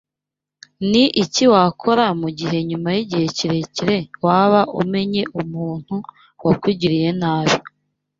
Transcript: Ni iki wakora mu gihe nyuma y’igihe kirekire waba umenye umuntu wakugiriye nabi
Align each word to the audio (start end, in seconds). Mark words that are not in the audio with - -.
Ni 0.89 1.03
iki 1.23 1.43
wakora 1.53 2.05
mu 2.21 2.29
gihe 2.37 2.57
nyuma 2.69 2.89
y’igihe 2.95 3.25
kirekire 3.37 3.97
waba 4.25 4.61
umenye 4.81 5.23
umuntu 5.41 5.95
wakugiriye 6.45 7.09
nabi 7.21 7.57